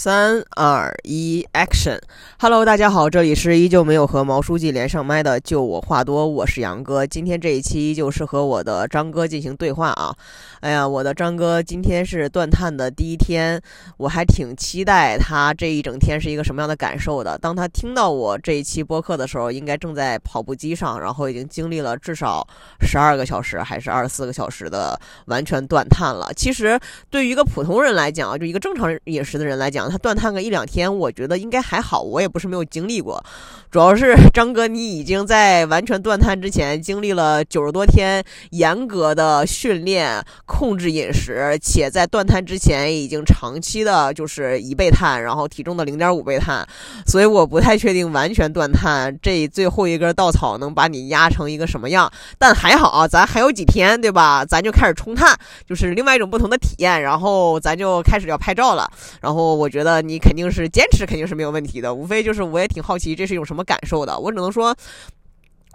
[0.00, 7.04] 三二一，Action！Hello，大家好，这里是依旧没有和毛书记连上麦的，就我话多，我是杨哥。
[7.04, 10.14] 今天这一期依旧是和我的张哥进行对话啊。
[10.60, 13.60] 哎呀，我的张哥，今天是断碳的第一天，
[13.96, 17.36] 我还挺期待他这一整天是一个什么样的感受的。
[17.36, 22.46] 当他听到我这一期播客的时候，应该正在跑步机上，然后已经经历了至少
[22.82, 24.96] 十二个小时还是二十四个小时的
[25.26, 26.32] 完全断碳了。
[26.36, 26.78] 其实
[27.10, 32.02] 对于一个普通人来讲啊，就一个正常饮食的人来讲，他断碳个一两天，我觉得应该还好。
[32.02, 33.24] 我也不是没有经历过，
[33.70, 46.66] 主要是 张哥，你已经在完全断碳之前经历了九十多天严格的训练、控制饮食，且在断碳之前已经长期的就是一倍碳，然后体重的零点五倍碳，
[47.06, 52.10] 所以我不太确定完全断碳这最后一根稻草能把你压成一个什么样。
[52.38, 54.44] 但还好，咱还有几天，对吧？
[54.44, 57.00] 咱就开始冲碳，就是另外一种不同的体验。
[57.00, 59.68] 然后咱就开始要拍照了，然后我。
[59.68, 61.94] 觉觉得你肯定是坚持，肯定是没有问题的。
[61.94, 64.18] 无非就是我也挺好奇，这是一种什么感受的。
[64.18, 64.74] 我只能说，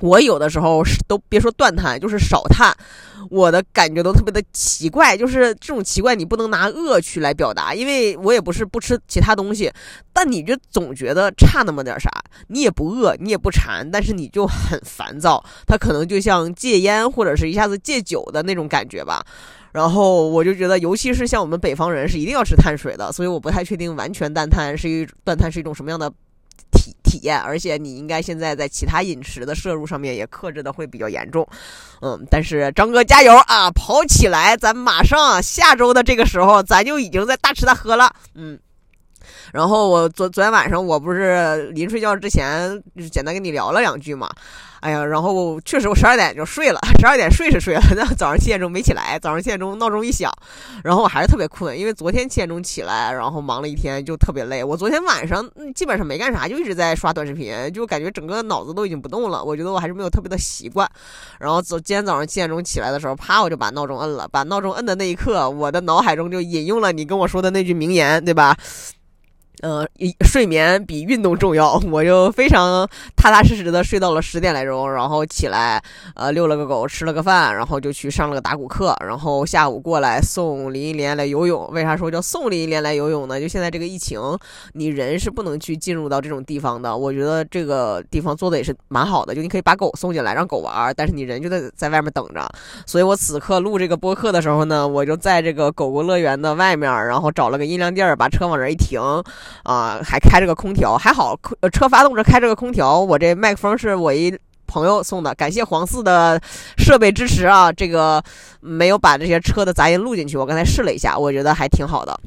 [0.02, 2.76] 我有的时候都别说断碳，就是少碳，
[3.30, 5.16] 我的感觉都特别的奇怪。
[5.16, 9.72] 就是这种奇怪，你不能拿饿去来表达，因为我也不是不吃其他东西，
[10.12, 12.12] 但你就总觉得差那么点啥。
[12.50, 15.42] 你也不饿，你也不馋，但是你就很烦躁。
[15.66, 19.26] 它可能就像戒烟或者是一下子戒酒的那种感觉吧。
[19.74, 26.08] 然后我就觉得，尤其是像我们北方人是一定要吃碳水的，所以我不太确定完全断碳是一断碳是一种什么样的
[26.72, 27.40] 体体验。
[27.42, 31.48] 而且你应该现在在其他饮食的摄入上面也克制的会比较严重，
[32.02, 32.24] 嗯。
[32.30, 34.56] 但是张哥加油啊，跑起来！
[34.56, 38.60] 咱马上下周的这个时候，咱就已经在大吃大喝了，嗯。
[39.52, 44.30] 然后我昨昨天晚上我不是临睡觉之前就简单跟你聊了两句嘛。
[44.84, 50.30] 哎呀，然后确实我十二点就睡了，十二点睡是睡了，那早上七点钟没起来，早上七点钟闹钟一响，
[50.84, 54.62] 然后我还是特别困，因为昨天七点钟起来，然后忙了一天就特别累。
[54.62, 59.42] 我昨天晚上基本上没干啥，就一直在刷短视频，就感觉整个脑子都已经不动了。
[59.42, 60.86] 我觉得我还是没有特别的习惯。
[61.40, 68.54] 然后昨今天早上七点钟起来的时候，啪我就把闹钟摁了，把闹钟摁的那一刻，我的脑海中就引用了你跟我说的那句名言，对吧？
[69.66, 69.88] 嗯，
[70.26, 72.86] 睡眠比运动重要，我就非常
[73.16, 75.82] 踏踏实实的睡到了十点来钟，然后起来，
[76.16, 81.66] 呃，遛了个狗，吃了个饭，然后就去上了个打鼓课，然后下午过来送林忆莲来游泳。
[81.72, 83.40] 为啥说叫送林忆莲来游泳呢？
[83.40, 84.20] 就现在这个疫情，
[84.74, 86.98] 你人是不能去进入到这种地方的。
[86.98, 92.46] 我觉得这个地方做的也是蛮好的，就你可以把狗送进来让狗玩，但是你人就在在外面等着。
[92.86, 99.02] 所以我此刻录这个播客的时候呢，我就在这个狗狗乐园的外面，然后找了个阴凉地儿，把车往这一停。
[99.64, 101.38] 啊，还开着个空调，还好，
[101.72, 103.00] 车发动着开着个空调。
[103.00, 106.42] 我这麦克风是我一朋友送的，感谢黄四的
[106.78, 107.72] 设备支持啊。
[107.72, 108.24] 这个
[108.60, 112.20] 没有把这些车的杂音录进去，我刚才试了一下，我觉得还挺好的。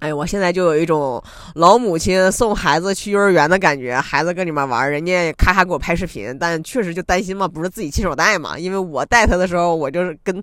[0.00, 1.22] 哎，我现在就有一种
[1.54, 10.42] 老母亲送孩子去幼儿园的感觉，孩子跟里面玩，人家咔咔给我拍视频，但确实就担心嘛，不是自己亲手带嘛，因为我带他的时候，我就是跟。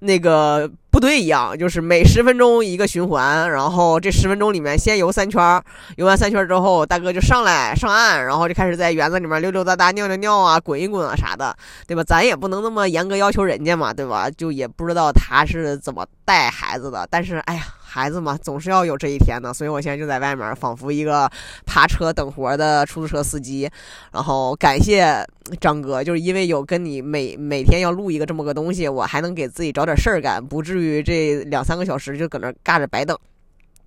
[0.00, 5.62] 那个部队一样，就是每十分钟一个循环，然后这十分钟里面先游三圈，
[5.94, 12.02] 游完三圈之后，大哥就上来上岸，然后就开始在园子里面溜溜达达、尿尿尿啊、滚一滚啊啥的，对吧？
[12.02, 14.28] 咱也不能那么严格要求人家嘛，对吧？
[14.28, 17.62] 就也不知道他是怎么带孩子的，但是哎呀。
[17.90, 21.26] 孩子嘛，总是要有这一天的，所以我现在就在外面，仿佛一个
[21.64, 23.68] 爬车等活的出租车司机。
[24.12, 25.26] 然后感谢
[25.58, 33.18] 张哥，就是因为有跟你每每天要录一个这么个东西，我还能给自己找点事儿干，不至于这两三个小时就搁那尬着白等。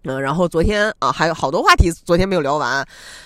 [0.04, 2.86] 嗯，然后昨天啊，还有好多话题，昨天没有聊完。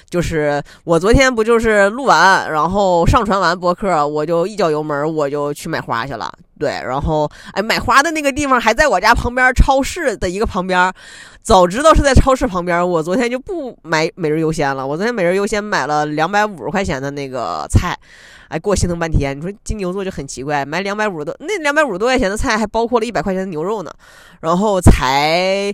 [0.09, 6.31] 就是我昨天不就是录完，然后上传完博客，我就一脚油门，我就去买花去了。
[6.59, 10.93] 对，然后哎，买花的那个地方还在我家旁边超市的一个旁边。
[11.41, 14.85] 早知道是在超市旁边，我昨天就不买每日优先了。
[14.85, 17.97] 我昨天每日优先买了两百五十块钱的那个菜，
[18.47, 19.37] 哎，给我心疼半天。
[19.37, 23.91] 你说金牛座就很奇怪，买两百五十多，那两百五十多块钱的菜还包括了一百块钱的牛肉呢，
[24.41, 25.73] 然后才。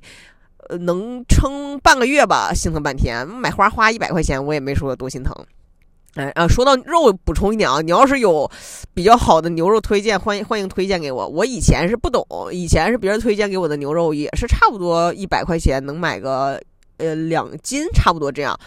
[0.79, 3.28] 能撑半个月吧，心疼半天。
[3.28, 5.34] 买花花一百块钱，我也没说多心疼。
[6.16, 8.49] 哎啊，说到肉，补充一点啊，你要是有
[8.93, 11.28] 比较好的牛肉推荐，欢迎欢迎推荐给我。
[11.28, 16.61] 我以前是不懂，以前是别人推荐给我的牛肉，也是差不多一百块钱能买个
[16.97, 18.59] 呃两斤，差不多这样。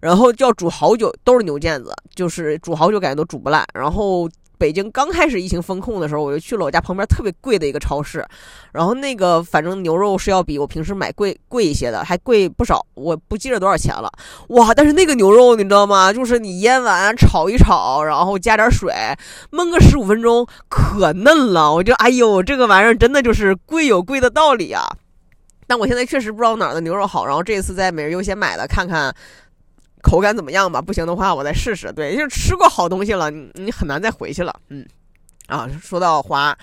[0.00, 3.64] 然后就要煮好久，都是牛腱子，就是煮好久感觉都煮不烂。
[3.74, 4.28] 然后。
[4.58, 8.26] 北京刚开始疫情封控的时候，我就去了我家旁边特别贵的一个超市，
[8.72, 14.12] 然后那个反正牛肉是要比我平时买贵贵一些的，还贵不少，我不记得多少钱了。
[14.48, 14.74] 哇！
[14.74, 16.12] 但是那个牛肉你知道吗？
[16.12, 18.92] 就是你腌完炒一炒，然后加点水
[19.52, 21.72] 焖个十五分钟，可嫩了。
[21.72, 24.84] 我就哎呦，这个玩意儿真的就是贵有贵的道理啊。
[25.66, 29.14] 但我现在确实不知道哪儿的牛肉好，然后这次在每日优先买的，看看
[30.02, 30.80] 口感怎么样吧。
[30.80, 31.92] 不行的话，我再试试。
[31.92, 34.54] 对，就吃过好东西了，你你很难再回去了。
[34.68, 34.86] 嗯，
[35.46, 36.56] 啊，说到花。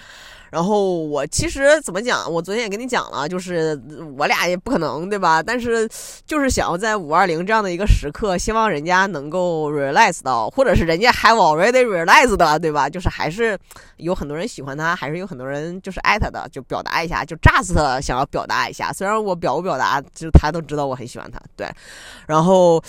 [0.55, 2.31] 然后我其实怎么讲？
[2.31, 3.77] 我昨天也跟你讲了，就是
[4.17, 5.43] 我俩也不可能，对吧？
[5.43, 5.85] 但是
[6.25, 12.89] 就是想要在五二零这样的一个时刻，希望人家能够 realize 到，或者是人家 have already realize 的，对吧？
[12.89, 13.59] 就是还是
[13.97, 18.93] 有很多人喜欢他，还是有很多人就是爱他的，就表达一下，就 just 想要表达一下。
[18.93, 21.67] 虽然我表不表达，就他都知道我很喜欢他，对。
[22.27, 22.81] 然后，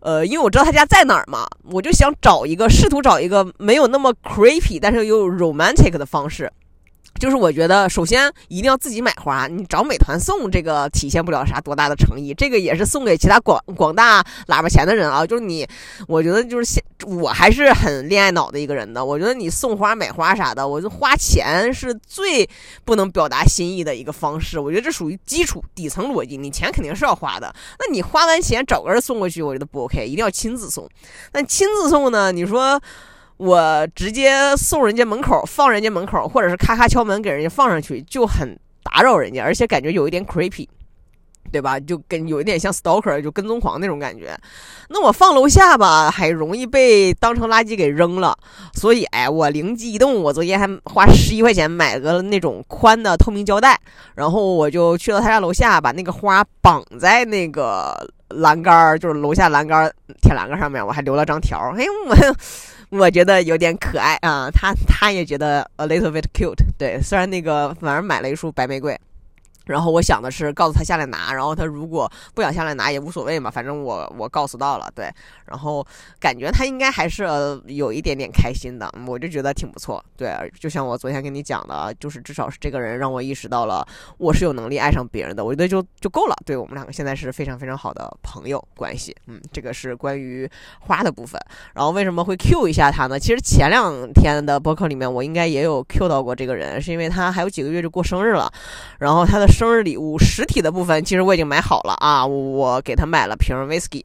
[0.00, 6.52] 呃，因为我知道他家在哪儿嘛，我就想找一个，试图找一个没有那么 creepy，但是又 romantic 的方式。
[7.18, 12.34] 就是我觉得，首先一定要自己买花，你找美团送这个体现不了啥多大的诚意。
[12.34, 15.24] 这个也是送给其他广广大喇叭钱的人啊。
[15.24, 15.66] 就是你，
[16.08, 19.04] 我觉得就是现我还是很恋爱脑的一个人的。
[19.04, 22.48] 我觉得你送花买花啥的，我就花钱是最
[22.84, 24.58] 不能表达心意的一个方式。
[24.58, 27.54] 我觉得这属于基础底层逻辑，你钱肯定是要花的。
[27.78, 30.88] 那你花完钱找个人送过去，我觉得不 OK，一定要亲自送。
[31.32, 32.32] 那亲自送呢？
[32.32, 32.80] 你说？
[33.36, 40.68] 我直接送人家门口，放人家门口，或者是咔咔敲门给人家放上去，就很打扰人家，而且感觉有一点 creepy，
[41.50, 41.78] 对吧？
[41.80, 44.38] 就跟有一点像 stalker，就跟踪狂那种感觉。
[44.88, 48.36] 那我放楼下吧，还容易被当成垃圾给扔了。
[48.72, 53.76] 所以，哎，我灵机一动，我昨天还花十一块钱买个那种宽的透明胶带，
[54.14, 57.94] 然后我就去到他家楼下，把那个花绑在那个
[58.28, 59.92] 栏杆就是楼下栏杆
[60.22, 61.74] 铁栏杆上面，我还留了张条。
[61.76, 62.14] 哎，我。
[62.96, 66.64] 我觉得有点可爱啊，他他也觉得 a little bit cute。
[66.78, 68.96] 对，虽然那个反而买了一束白玫瑰。
[69.64, 75.10] 然后我想的是告诉他下来拿，然后他如果不想下来拿也无所谓嘛，反正我我告诉到了，对，
[75.46, 75.84] 然后
[76.20, 77.24] 感觉他应该还是
[77.66, 83.86] 有一点点开心的，我就觉得挺不错，对，就像我昨天跟你讲的，就是至少是这个人让我意识到了
[84.18, 90.46] 我是有能力爱上别人的，我觉得就就够了，对我们两个现在是非常非常好的朋友关系，嗯，这个是关于
[90.80, 91.40] 花的部分，
[91.72, 93.18] 然后为什么会 Q 一下他呢？
[93.18, 98.52] 其实前两天的播客里面我应该也有 Q 到过这个人，是因为他还有几个月就过生日了，
[98.98, 99.46] 然后他的。
[99.54, 102.26] 生日礼物实体的部分，其实我已经买好了啊！
[102.26, 104.02] 我给他买了瓶 whisky。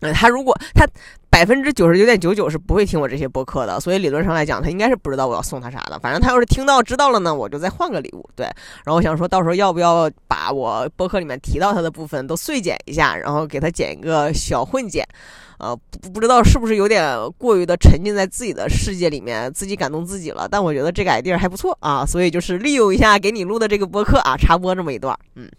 [0.00, 0.86] 嗯，他如果他
[1.30, 5.98] 百分之九十九点九九是不会听我这些播客的，所以理论上来讲，他应该是不知道我要送他啥的。
[5.98, 8.28] 反正他要是听到知道了呢，我就再换个礼物。
[8.34, 8.44] 对，
[8.84, 15.04] 然后我想说到时候要不要把我播客里面提到他的部分都碎剪一下，然后给他剪一个小混剪。
[15.58, 20.48] 呃，不不知道是不是有点过于的沉浸在自己的世界里面，自己感动自己了。
[20.48, 25.50] 但我觉得这个 idea 还不错啊，所以就是利用一下给你录的这个播客啊，插播这么一段，嗯。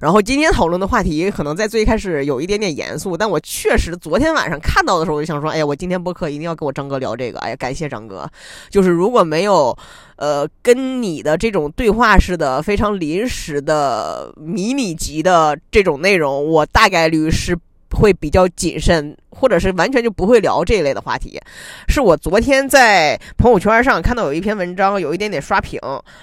[0.00, 7.38] 然后今天讨论的话题可能在最开始有一点点严肃，但我确实昨天晚上看到的时候，我就想说，哎呀，我今天播客一定要跟我张哥聊这个。
[7.40, 8.30] 哎呀，感谢张哥，
[8.70, 9.76] 就是如果没有
[10.16, 17.58] 呃跟你的这种对话式的非常临时的迷你级的这种内容，我大概率是。
[17.96, 21.40] 会比较谨慎，或者是完全就不会聊这一类的话题。
[21.88, 25.80] 是我昨天在朋友圈上看到有一篇文章，有一点点刷屏。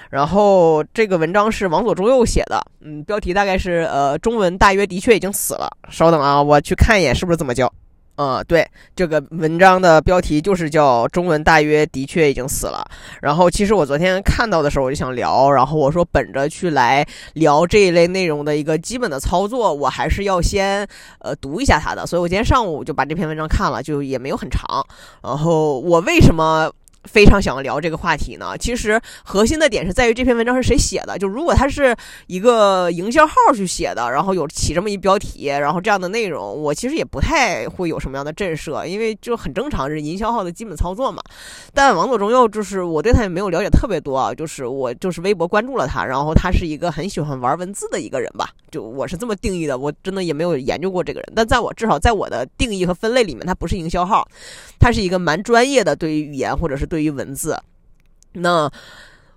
[0.10, 5.70] 然后这个文章是王左中右写的，嗯，标题大概是呃，中文大约的确已经死了。
[5.90, 7.72] 稍等啊，我去看一眼是不是这么叫。
[8.18, 12.84] 嗯，对，这个文章的标题就是叫“中文大约的确已经死了”。
[13.22, 15.52] 然后，其实我昨天看到的时候，我就想聊。
[15.52, 17.06] 然后我说，本着去来
[17.36, 20.88] 聊这一类内容的一个基本的操作，我还是要先
[21.20, 22.08] 呃读一下它的。
[22.08, 24.84] 所以我今天上午就把这篇文章看了，就也没有很长。
[25.22, 26.72] 然后我为什么？
[27.08, 28.58] 非常想要聊这个话题呢。
[28.58, 31.18] 其实核心的点是在于这篇文章是谁写的。
[31.18, 31.96] 就如果他是
[32.28, 41.20] 一个营销号去写的，然后有起这么一标题，然后这样的内容，我其实也不太会有什么样的震慑，因为就很正常，是营销号的基本操作嘛。
[41.74, 49.78] 但王左中右就是我对他也没有了解特别多啊，就是我就是微博关注了他，然后他是一个很喜欢玩文字的一个人吧，就我是这么定义的。
[49.78, 54.28] 我真的也没有研究过这个人，但在我至少在我的定义和分类里面，他不是营销号，
[54.78, 56.97] 他是一个蛮专业的对于语言或者是对。
[56.98, 57.56] 对于文字，
[58.34, 58.68] 那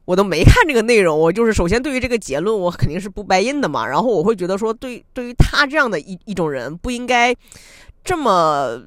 [0.07, 1.19] 我都没看这个内容。
[1.19, 3.87] 我就是首先对于这个结论，我肯定是不白印的嘛。
[3.87, 7.37] 然后我会觉得说，对对于他这样的一一种人，不应该
[8.03, 8.81] 这么。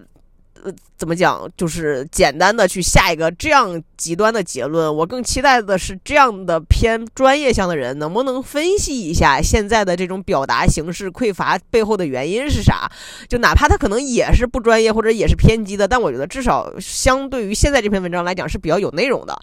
[0.63, 0.71] 呃，
[1.03, 1.45] 怎么讲？
[1.57, 4.95] 就是简单的去下一个这样极端的结论。
[4.95, 12.89] 我更期待的是这样的偏专业向的人，能不能分析一下现在的这种表达形式匮乏背后的原因是啥？
[13.27, 19.37] 就哪怕他可能也是不专业或者也是偏激的，但我觉得至少相对于现在这篇文章来讲是比较有内容的。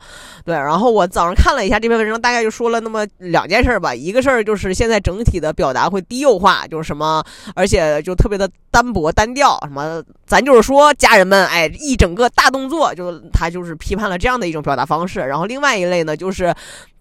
[0.46, 3.94] 对，然后我早上看了一下这篇文章，大概就说了那么两件事吧。
[3.94, 7.22] 一个事儿就是现在整体的表达会低幼化，就是什么，
[7.54, 10.94] 而且就特别的单薄单调，什么咱就是说。
[10.94, 15.20] 家人们，哎，一整个大动作，就他就是批判了这样的一种表达方式。
[15.20, 16.54] 然后另外一类呢，就是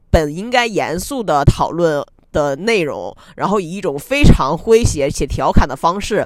[0.09, 6.25] 本应该严肃的讨论的内容，然后以一种非常诙谐且调侃的方式。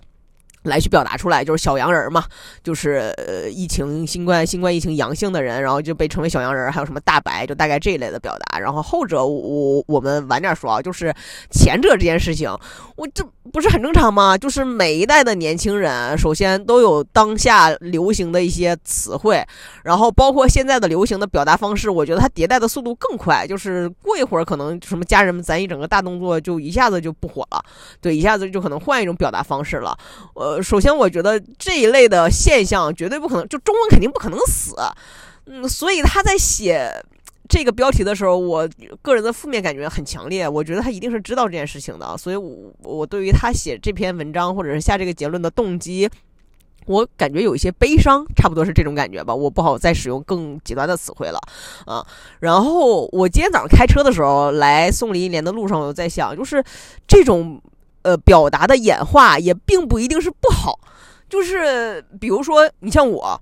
[0.63, 2.23] 来去表达出来，就是小洋人嘛，
[2.63, 8.59] 就是呃疫情新冠新冠疫情阳性的人，然后就被称为小洋人，还有什么大白，就大概这一类的表达。
[8.59, 11.13] 然后后者我我们晚点说啊，就是
[11.51, 12.49] 前者这件事情，
[12.95, 14.37] 我这不是很正常吗？
[14.37, 19.45] 就是每一代的年轻人，首先都有当下流行的一些词汇，
[19.83, 27.63] 然后包括现在的流行的表达方式，我觉得它迭代的速度更快，就是过一会儿可能什么家人们咱一整个大动作就一下子就不火了，
[27.99, 29.97] 对，一下子就可能换一种表达方式了，
[30.35, 30.61] 呃。
[30.61, 34.73] 首先，我觉得这一类的现象绝对不可能，就中文肯定不可能死，
[35.45, 36.89] 嗯，所以他在写
[37.47, 38.67] 这个标题的时候，我
[39.01, 40.47] 个人的负面感觉很强烈。
[40.47, 46.09] 我觉得他一定是知道这件事情的，所以，我我对于他写这篇文章或者是下这个结论的动机，
[46.85, 49.33] 我感觉有一些悲伤，差不多是这种感觉吧。
[49.33, 51.39] 我不好再使用更极端的词汇了，
[51.85, 52.05] 啊。
[52.39, 56.63] 然后我今天早上开车的时候来送林忆莲的路上，我就在想，就是
[57.07, 57.61] 这种。
[58.05, 60.77] 呃，表达的演化也并不一定是不好，
[61.29, 63.41] 就是比如说，你像我，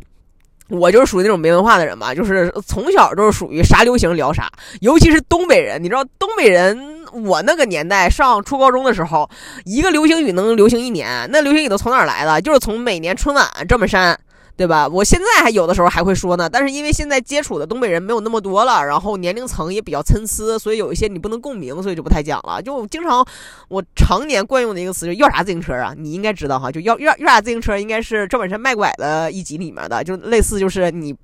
[0.72, 4.50] 我就是属于那种没文化的人嘛，就是从小就是属于啥流行聊啥，
[4.80, 9.30] 尤其是东北人，你知道，东北人，我那个年代上初高中的时候，
[9.66, 12.42] 一个流行语能流行一年，那流行语都从哪儿来的？
[12.42, 14.18] 就是从每年春晚这么删。
[14.58, 14.88] 对吧？
[14.88, 22.62] 我现在还有的时候还会说呢，但是因为现在接触的东北人没有那么多了，然后年龄层也比较参差，所以有一些你不能共鸣，所以就不太讲了。
[22.62, 23.26] 就经常
[23.70, 25.96] 我常年惯用的一个词，就要啥自行车啊？
[25.98, 31.16] 你应该知道哈，就要要要啥自行车，应该是赵本山卖拐的一集里面的，就类似就是你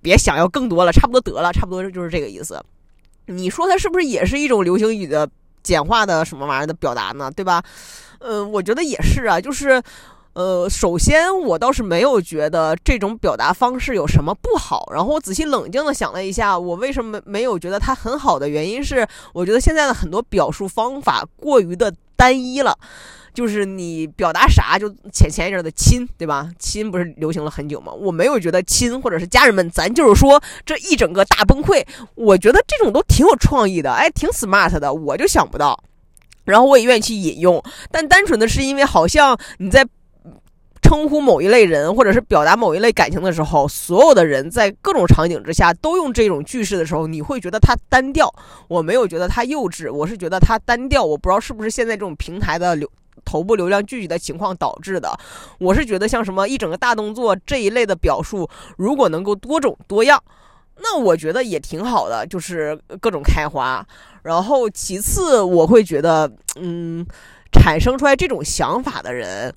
[0.00, 2.60] 别想要更多了，差不多得了，差不多就是这个意思。
[3.26, 5.28] 你说它是不是也是一种流行语的
[5.62, 7.30] 简化的什么玩意儿的表达呢？
[7.30, 7.62] 对吧？
[8.18, 9.80] 嗯，我觉得也是啊，就是。
[10.34, 14.90] 呃，首先我倒是没有觉得这种表达方式有什么不好。
[14.92, 22.78] 然后我仔细冷静的想了一下，我为什么没有觉得它很好的原因是，我觉得现在的很多表述方法过于的单一了。
[23.34, 26.50] 就是你表达啥，就前前一阵的亲，对吧？
[26.58, 27.90] 亲不是流行了很久吗？
[27.92, 31.82] 我没有觉得亲或者是家人们，咱就是说这一整个大崩溃。
[32.14, 35.82] 我觉得这种都挺有创意的，哎，挺 smart 的，我就想不到。
[36.44, 39.86] 然后我也愿意去引用，但单纯的是因为好像你在。
[40.92, 48.30] 称呼某一类人，或者是表达某一类感情的时候，所有的人在各种场景之下都用这种句式的时候，你会觉得它单调。
[48.68, 51.02] 我没有觉得它幼稚，我是觉得它单调。
[51.02, 52.86] 我不知道是不是现在这种平台的流
[53.24, 55.18] 头部流量聚集的情况导致的。
[55.58, 58.46] 我是觉得像什么一整个大动作这一类的表述，
[58.76, 60.22] 如果能够多种多样，
[60.76, 63.82] 那我觉得也挺好的，就是各种开花。
[64.24, 66.30] 然后其次，我会觉得，
[66.60, 67.06] 嗯，
[67.50, 69.54] 产生出来这种想法的人。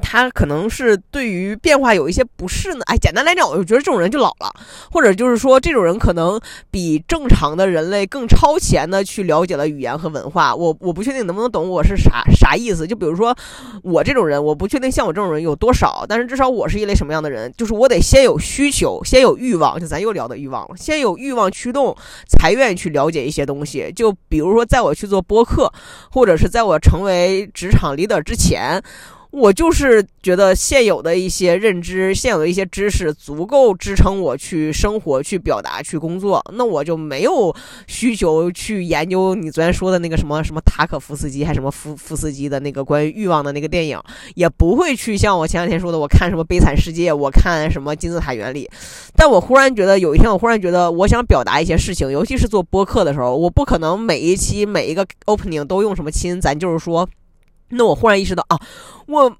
[0.00, 4.52] 他可能是对于变化有一些不适呢，哎，简单来讲，我就觉得这种人就老了，
[4.90, 6.40] 或者就是说，这种人可能
[6.70, 10.54] 比正常的人类更超前的去了解了语言和文化。
[10.54, 12.86] 我我不确定能不能懂我是啥啥意思。
[12.86, 13.36] 就比如说
[13.82, 21.94] 我这种人，我不确定像我这种人有多少，但是至少我是一类什么样的人，就是我得先有需求，先有欲望，就咱又聊的欲望了，先有欲望驱动，
[22.28, 23.92] 才愿意去了解一些东西。
[23.94, 25.72] 就比如说，在我去做播客，
[26.10, 28.82] 或者是在我成为职场 leader 之前。
[29.30, 37.54] 我就是觉得现有的一些认知、现有的一些知识足够支撑我去生活、去表达、去工作，那我就没有
[37.86, 44.00] 需求去研究你昨天说的那个什么什么塔可夫斯基还什么夫夫斯基的那个关于欲望的那个电影，
[44.34, 48.68] 也不会去像我前两天说的，我看什么悲惨世界，我看什么金字塔原理。
[49.14, 57.06] 但我忽然觉得有一天，我忽然觉得我想表达一些事情，尤其是做播客的时候，我不可能每一期每一个 opening 都用什么亲，咱就是说。
[57.70, 58.58] 那我忽然意识到啊，
[59.06, 59.36] 我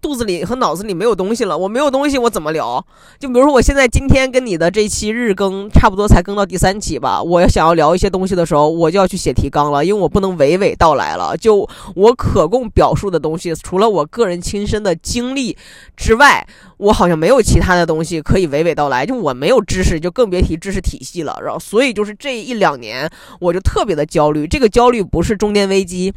[0.00, 1.58] 肚子里和脑子里没有东西了。
[1.58, 2.86] 我没有东西，我怎么聊？
[3.18, 7.20] 就比如说，我现在今天跟你的这期日更，差不多才更到第三期吧。
[7.20, 11.36] 我要想要聊一些东西的时候，我就要去写提纲了，因为我不能娓娓道来了。
[11.36, 15.56] 就我可供表述的东西，除了我个人亲身的经历
[15.96, 19.04] 之外，我好像没有其他的东西可以娓娓道来。
[19.04, 21.36] 就我没有知识，就更别提知识体系了。
[21.42, 24.46] 然后，所以就是这一两年，我就特别的焦虑。
[24.46, 26.14] 这个焦虑不是中年危机。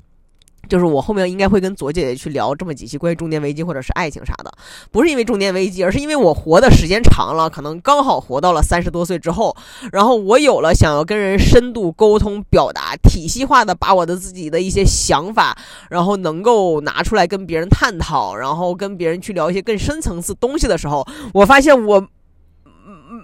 [0.72, 4.50] 就是我后面应该会跟左姐姐去聊这么几期关于中年危机或者是爱情啥的，
[4.90, 9.54] 不是因为中年危机，而是因为我活的时间长了，可能刚好活到了三十多岁之后，
[9.92, 15.58] 然后我有了想要跟人深度沟通、表达、体系化的把我的自己的一些想法，
[15.90, 22.08] 然后能够拿出来跟别人探讨，然后跟别人去聊一些更深层次东西的时候，我发现我。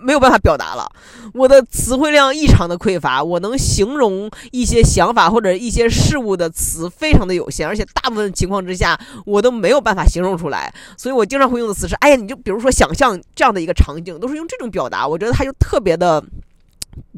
[0.03, 0.91] 没有办法表达了，
[1.33, 16.21] 我的词汇量异常的匮乏，我能形容一些想法或者一些事物的词非常的有限，而且大部分情况之下我都没有办法形容出来，所以我经常会用的词是，哎呀，你就比如说想象这样的一个场景，都是用这种表达，我觉得它就特别的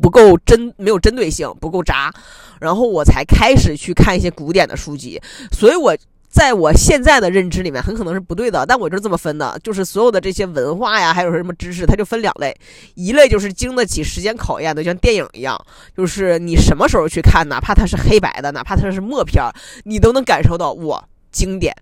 [0.01, 2.13] 不够针，没有针对性，不够渣，
[2.59, 5.19] 然后我才开始去看一些古典的书籍。
[5.51, 5.97] 所以，我
[6.29, 12.55] 在我现在的认知里面，很可能是不对的，但我就是这么分的，就是所有的这些文化呀，还有什么知识，它就分两类，
[12.93, 15.59] 一类就是经得起时间考验的，像电影一样，
[15.97, 19.43] 就是你什么时候去看，哪怕它是黑白的，哪怕它是默片，
[19.85, 21.75] 你都能感受到哇，经典。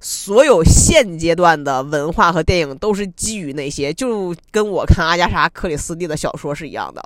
[0.00, 7.00] 所有现阶段的文化和电影都是基于那些，就跟我看阿加莎·克里斯蒂的小说是一样的。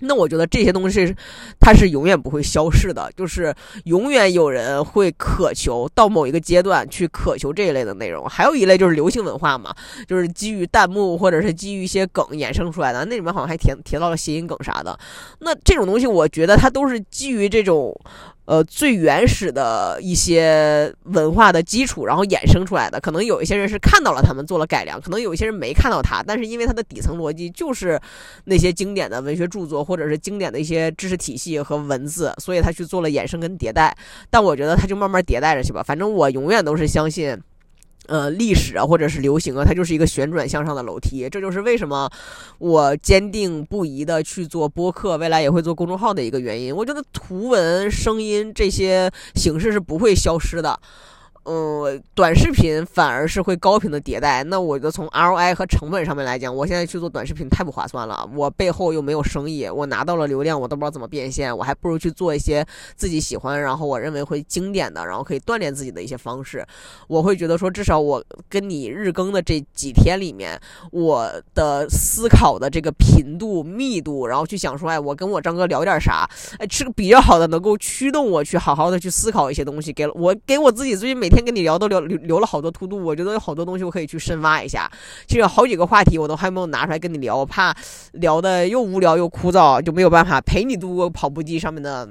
[0.00, 1.14] 那我觉得这些东西，
[1.60, 3.54] 它是永远不会消逝的，就是
[3.84, 8.28] 永远有人会渴求到某一个阶段去渴求这一类的内容。
[8.28, 9.74] 还有一类就是流行文化嘛，
[10.08, 14.98] 就是基于弹幕或者是基于一些梗衍生出来的，那里面好像还提提到了谐音梗啥的。
[15.40, 17.98] 那这种东西，我觉得它都是基于这种。
[18.50, 27.96] 呃，最原始的一些文化的基础，然后衍生出来的，可能有一些人是看到了他们做了改良，可能有一些人没看到它，但是因为它的底层逻辑就是
[28.46, 33.96] 那些经典的文学著作或者是经典的一些知识体系和文字，所以他去做了衍生跟迭代。
[34.30, 37.40] 但我觉得他就慢慢迭代着去吧，反正我永远都是相信。
[38.10, 41.28] 呃，历史啊，或者是流行啊，它就是一个旋转向上的楼梯。
[41.30, 42.10] 这就是为什么
[42.58, 46.74] 我坚定不移的去做播客，未来也会做公众号的一个原因。
[46.74, 50.80] 我觉得图文、声音这些形式是不会消失的。
[51.44, 54.44] 嗯，短视频反而是会高频的迭代。
[54.44, 58.28] 那我觉得从 ROI 和成本上面来讲，我现在去做短视频太不划算了。
[58.36, 61.56] 我背后又没有生意，我拿到了流量，我都不知道怎么变现。
[61.56, 66.64] 我还不如去做一些自己喜欢，然后我认为会经典的，然后可以锻炼自己的一些方式。
[67.08, 70.60] 我会觉得说，至少我跟你日更的这几天里面，
[70.92, 76.28] 我的思考的这个频度、密度，然后去想说，哎，我跟我张哥聊点啥，
[76.58, 79.90] 哎，是个比较好的，能够驱动我去好好的去思考一些东西。
[79.90, 81.29] 给我给我自己最近每。
[81.30, 84.90] 天跟你聊都聊留留了好多突度，我觉得有好多东西我可以去深挖一下。
[85.26, 87.74] 其实有好几个话题我都还没有拿出来跟你聊，我怕
[88.12, 92.06] 聊的又无聊又枯燥，就没有办法陪你度过跑步机上面的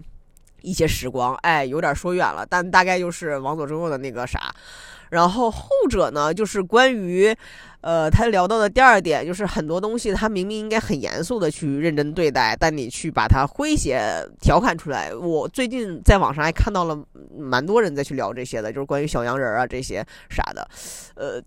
[0.62, 1.36] 一些时光。
[1.42, 4.56] 哎，有点说远了，但大概就是王左之后的那个啥。
[5.10, 7.36] 然后后者呢，就是关于。
[7.82, 14.02] 呃，他聊到的第二点就是很多东西，他明明应该很严肃的去认真对待，但你去把它诙谐
[14.42, 15.14] 调侃出来。
[15.14, 16.98] 我最近在网上还看到了
[17.38, 20.68] 蛮多人在去聊这些的，就是关于小洋人啊这些啥的，
[21.16, 21.42] 呃。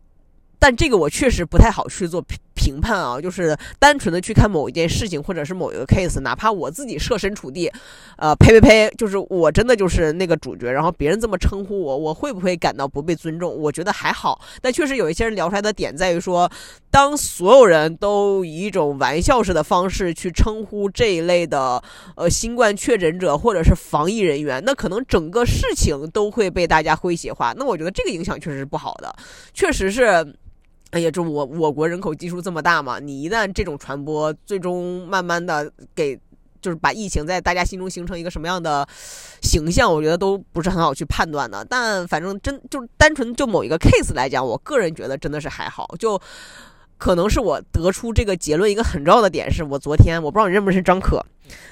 [0.65, 7.71] 但这个我确实不太好去做评判啊，就是单纯的去看某一件事情或者是某一个 case，哪怕我自己设身处地，
[8.17, 13.55] 呃，呸呸呸，就是我真的就是那个主角，然后别人这么称呼我，我会不会感到不被尊重？
[13.57, 14.41] 我觉得还好。
[14.61, 16.51] 但确实有一些人聊出来的点在于说，
[16.91, 21.83] 当所有人都以一种玩笑式的方式去称呼这一类的
[22.17, 27.55] 呃新冠确诊者或者是防疫人员，那可能整个事情都会被大家诙谐化。
[27.57, 29.15] 那我觉得这个影响确实是不好的，
[29.53, 30.35] 确实是。
[30.93, 36.19] 哎呀，就我我国人口基数这么大嘛，你一旦这种传播，最终慢慢的给
[36.61, 38.87] 就是把疫情在大家心中形成一个什么样的
[39.43, 41.65] 形象，我觉得都不是很好去判断的。
[41.65, 46.21] 但反正真就单纯就某一个 case 来讲，我个人觉得真的是还好，就。
[47.03, 51.21] 可能是我得出这个结论一个很重要的点，是我昨天我不知道你认不认识张可，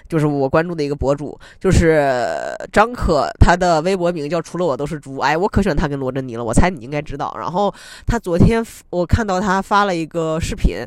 [0.09, 7.33] 就是我关注的一个博主，就是张可，他的微博名叫除了我都是猪，哎，我可喜欢他跟罗振妮了，我猜你应该知道。
[7.39, 7.73] 然后
[8.09, 10.79] 他昨天我看到他发了一个视频，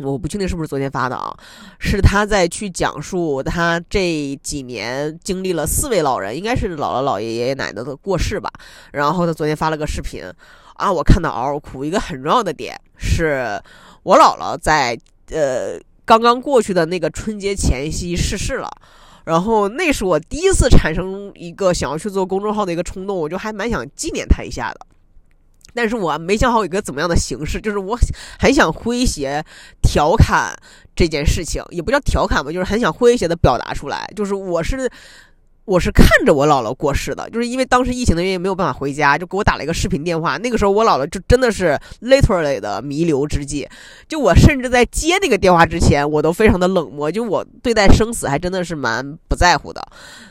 [0.00, 1.32] 我不确定是不是昨天发的啊，
[1.78, 8.50] 是他在去讲述他这几年经历了四位老人，应该是姥姥姥爷爷爷奶奶的过世吧。
[8.90, 10.24] 然后他昨天发了个视频。
[10.80, 10.90] 啊！
[10.90, 13.58] 我看到嗷嗷哭，一个很重要的点是，
[14.02, 14.96] 我姥姥在
[15.30, 18.68] 呃刚刚过去的那个春节前夕逝世了，
[19.24, 24.86] 然后那是我第一次产生一个想要去做公众号的一个冲动，我就还蛮想纪念他一下的，
[25.72, 27.98] 但是我没想好一个怎么样的形式，就是我
[28.38, 29.42] 很想诙谐
[29.80, 30.54] 调侃
[30.94, 34.90] 这件事情，也不叫调侃吧，就是很想诙谐的表达出来，就是我是。
[35.70, 40.36] 我是看着我姥姥过世的，就是因为当时疫情的原因没有办法回家，就给我打了一个视频电话。
[40.36, 43.68] 那个时候我姥姥就真的是 literally 的弥留之际，
[44.08, 49.80] 就我甚至在接那个电话之前，我都非常的冷漠，就我对待生死还真的是蛮不在乎的。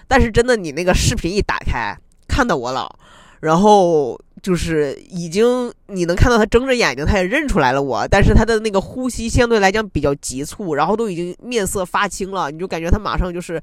[0.10, 1.98] 但是真的，你那个视频一打开，
[2.28, 2.90] 看到我姥，
[3.40, 13.62] 然后就是已经你能看到他睁着眼睛，他也认出来了我，但是他的那个呼吸相对来讲比较急促，然后都已经面色发青了，你就感觉他马上就是。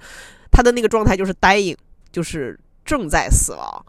[0.49, 1.77] 他的那个状态就是 dying，
[2.11, 3.87] 就是正在死亡。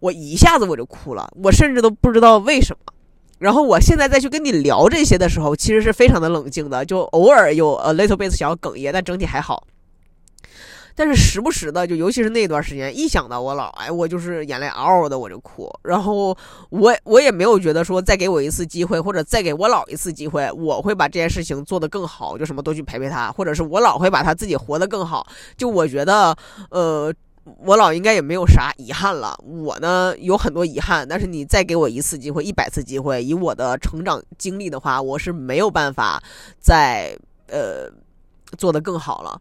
[0.00, 2.92] 我一下子我就哭了，我甚至都不知道为什么。
[3.38, 9.64] 然后我现在再去跟你聊这些的时候，其实是非常的冷静的，就偶尔有 a little bit 想要哽咽，但整体还好。
[10.94, 15.68] 但是时不时的，就尤其是那段时间，一想到我姥，哎，我就是眼泪嗷嗷的，我就哭。
[15.82, 16.36] 然后
[16.70, 25.26] 我我也没有觉得说再给我一次机会，或者再给我姥一次机会，我会把这件事情做得更好，就什么都去陪陪他，或者是我姥会把他自己活得更好。
[25.56, 26.36] 就我觉得，
[26.70, 27.12] 呃。
[27.58, 36.22] 我老应该也没有啥遗憾了，我呢有很多遗憾，但是你再给我一次机会，一百次机会，以我的成长经历的话，我是没有办法
[36.58, 37.14] 再
[37.48, 37.86] 呃
[38.56, 39.38] 做得更好了。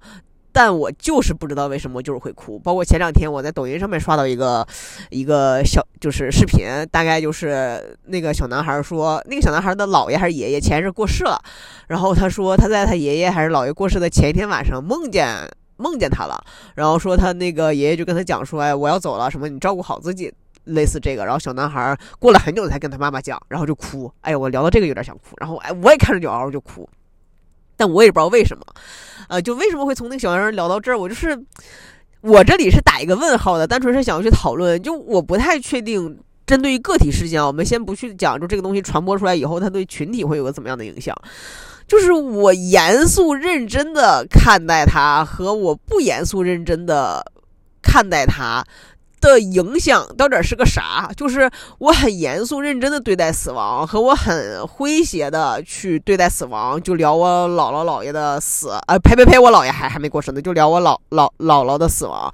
[0.53, 2.57] 但我就是不知道为什么，就是会哭。
[2.59, 4.65] 包括前两天我在抖音上面刷到一个
[5.09, 11.41] 一个小就是视频，大概就是那个小男孩说，那个小男孩的姥爷还是爷爷前日过世了，
[11.87, 15.49] 然后他说他在他爷爷还是姥爷过世的前一天晚上梦见。
[15.77, 16.41] 梦见他了，
[16.75, 20.31] 然后说他那个爷爷就跟他讲说，哎，我要走了，什么你照顾好自己，
[20.65, 21.25] 类似这个。
[21.25, 24.09] 然后小男孩过了很久才跟他妈妈讲，然后就哭。
[24.21, 25.35] 哎，我聊到这个有点想哭。
[25.41, 26.87] 然后哎，我也看着就嗷嗷就哭，
[27.75, 28.63] 但我也不知道为什么，
[29.27, 31.37] 呃，就为什么会从那个小男孩聊到这儿，我就是
[32.21, 41.15] 我这里是打一个问号的，单纯是想要去讨论，就我不太确定，针对于个体事件，我们先不去讲，就这个东西传播出来以后，它对群体会有个怎么样的影响。
[41.85, 47.21] 就是我严肃认真的看待它和我不严肃认真的
[47.81, 48.63] 看待它
[49.29, 51.09] 的影响到底是个啥？
[51.15, 62.33] 就是我很严肃认真的对待死亡，和我很诙谐的去对待死亡，就聊我姥姥姥爷的死，呃，呸呸呸，我姥爷还还没过生呢，就聊我姥姥姥姥的死亡。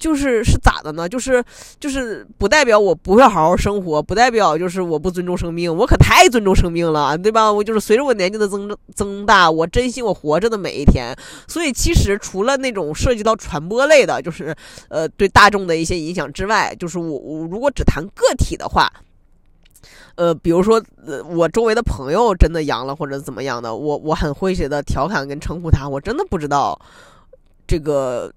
[0.00, 1.06] 就是是咋的呢？
[1.06, 1.44] 就是
[1.78, 5.72] 就是不代表我不会好好生活，不代表就是我不尊重生命。
[5.72, 7.52] 我可太尊重生命了，对吧？
[7.52, 11.14] 我就是随着我年纪的增增大，我珍惜我活着的每一天。
[11.46, 14.56] 所以其实除了那种涉及到传播类的，就是
[14.88, 18.90] 呃对大众的一些影响之外，就是我我如果只谈个体的话，
[20.14, 26.80] 呃，比如说呃我周围的朋友真的阳了或者怎么样的，我我很诙谐的调侃跟称呼他，我真的不知道
[27.66, 28.32] 这个。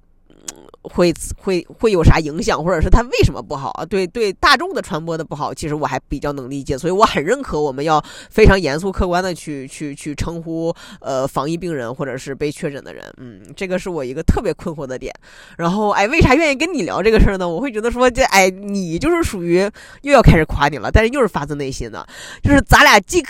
[0.82, 3.86] 会会会有啥影响，或者是它为什么不好？
[3.90, 15.14] 对对，大众的传播的不好，其实我还比较能理解，所以我很认可我们要非常严肃客观的去去去称呼呃防疫病人或者是被确诊的人，嗯，这个是我一个特别困惑的点。
[15.58, 17.48] 然后哎，为啥愿意跟你聊这个事儿呢？
[17.48, 19.70] 我会觉得说这哎，你就是属于
[20.02, 22.06] 又要开始夸你了，但是又是发自内心的，
[22.42, 23.24] 就是咱俩既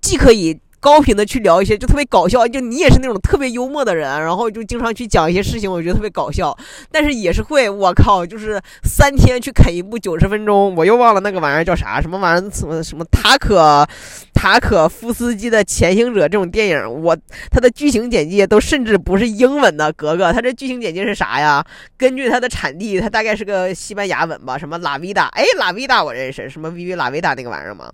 [0.00, 0.58] 既可以。
[0.86, 6.56] 高频的去聊一些就特别搞笑，就你也是那种特别幽默的人，然后就经常去讲一些事情，我觉得特别搞笑。
[6.92, 13.84] 但是也是会，我靠，就是三天去啃一部九十分钟，我又忘了那个玩意儿叫啥，什么玩意儿，什么什么塔可
[14.32, 17.18] 塔可夫斯基的《潜行者》这种电影，我
[17.50, 21.66] 他的剧情简介都甚至不是英文的，格格，他这剧情简介是啥呀？
[21.98, 27.90] 根据它的产地，它大概是个西班牙文吧，什么拉维达，哎，拉维达我认识，什么 V V 拉维达那个玩意儿吗？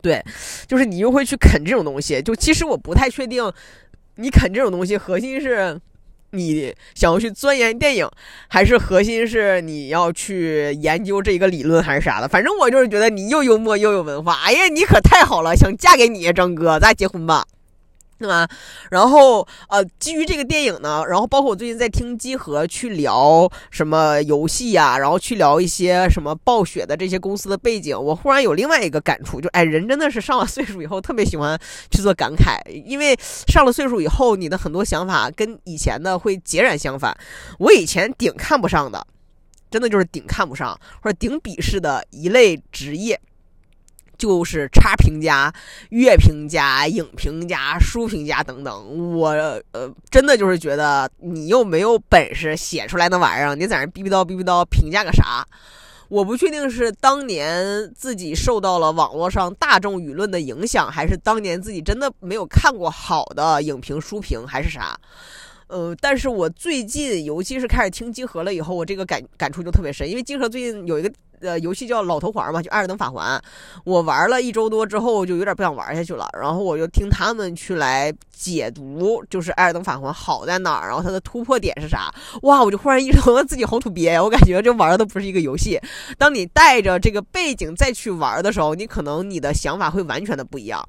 [0.00, 0.22] 对，
[0.66, 2.22] 就是你又会去啃这种东西。
[2.22, 3.52] 就其实我不太确定，
[4.16, 5.80] 你啃这种东西核心是
[6.30, 8.08] 你想要去钻研电影，
[8.48, 12.28] 还是核心是你要去研究这一个理论，还是啥的？
[12.28, 14.34] 反正我就是觉得你又幽默又有文化。
[14.44, 17.44] 哎呀，你可太好了，想嫁给你，张哥，咱俩结婚吧。
[18.18, 18.48] 对吧？
[18.90, 31.58] 然后呃，基于这个电影呢，然后包括我最近在听机核去聊什么游戏呀，然后去聊一些什么暴雪的这些公司的背景，我忽然有另外一个感触，就哎，人真的是上了岁数以后特别喜欢
[31.90, 37.16] 去做感慨，因为上了岁数以后，你的很多想法跟以前的会截然相反。
[37.58, 39.06] 我以前顶看不上的，
[39.70, 43.20] 真的就是顶看不上或者顶鄙视的一类职业。
[44.18, 45.50] 就是差评家、
[45.90, 49.28] 乐评家、影评家、书评家等等，我
[49.72, 55.46] 呃真的就是觉得你又没有本事写出来那玩意儿，你在那逼逼叨逼逼叨评价个啥？
[56.08, 64.98] 我不确定是当年自己受到了网络上大众舆论的影响，还是当年自己真的没有看过好的影评书评，还是啥？
[65.68, 71.12] 呃，但是我最近尤其是开始听金河了以后，我这个感感触就特别深，因为金河最近有一个。
[71.40, 73.38] 呃，游戏叫老头环嘛，就《艾尔登法环》。
[73.84, 76.28] 我玩了一周多之后，就有点不想玩下去了。
[76.36, 82.12] 然后我就听他们去来解读，就是《艾尔登法环》好在哪儿，然后它的突破点是啥？
[82.42, 82.60] 哇！
[82.64, 84.20] 我就忽然意识到 自己好土鳖呀！
[84.20, 85.80] 我感觉这玩的不是一个游戏。
[86.18, 90.84] 当你带着这个背景再去玩的时候，你可能你的想法会完全的不一样。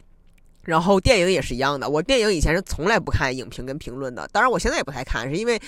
[0.69, 5.59] 然后电影也是一样的，我电影以前是从来不看影评跟评论的，当然我现在也不太看，是因为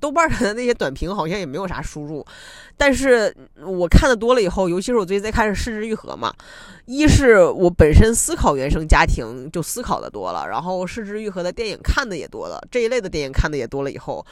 [0.00, 2.24] 豆瓣上的那些短评好像也没有啥输入。
[2.76, 6.32] 但是我看的多了以后，尤其是我最近在看《失之愈合》嘛，
[6.86, 14.24] 一是我本身思考原生家庭就思考的多了，然后《失之愈合》的电影看的也多了，这一类的电影看的也多了以后，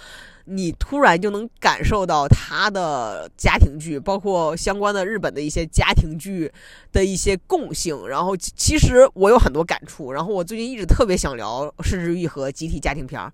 [0.47, 6.51] 你突然就能感受到他的家庭剧，包括相关的日本的一些家庭剧
[6.93, 8.09] 的一些共性。
[8.09, 10.13] 然后其实我有很多感触。
[10.13, 13.33] 然后我最近一直特别想聊《失之愈合》集体家庭片儿。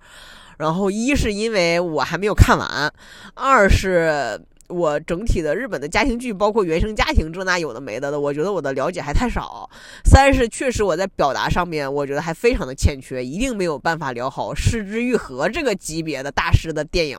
[0.59, 2.93] 然后一是因为我还没有看完，
[3.35, 9.69] 二是我整体的日本的家庭剧，包括原生家庭这那有的没的的，我觉得我的了解还太少。
[10.05, 17.19] 三是确实我在表达上面，我觉得还非常的欠缺，一定没有办法聊好《失之愈合》这个级别的大师的电影。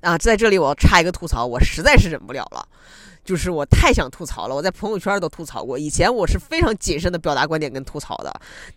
[0.00, 2.66] 啊，在这里我要插一个吐槽，我实在是忍不了了，
[3.24, 5.78] 就是我太想吐槽了，我在朋友圈都吐槽过。
[5.78, 8.32] 以前我是非常谨慎的表达观点跟吐槽的，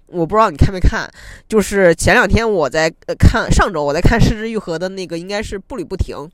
[0.07, 1.07] 我不知道你看没看，
[1.47, 6.29] 就是前两天我在呃看，上周我在看《失之愈合》的那个，应该是步履不停。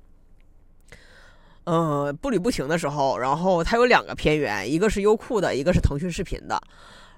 [1.65, 6.62] 嗯，步履不停的时候，然后它有两个片源，一个是优酷的，一个是腾讯视频的。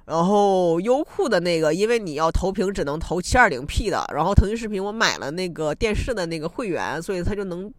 [0.05, 7.69] 然后优酷的那个，因为你要投屏只能投 720P 的，然后腾讯视频我买了那个电视的那个会员，所以它就能